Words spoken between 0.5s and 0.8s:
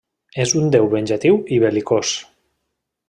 un